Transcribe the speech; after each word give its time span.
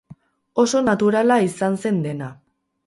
Oso 0.63 0.81
naturala 0.87 1.39
izan 1.51 1.81
zen 1.85 2.05
dena. 2.09 2.33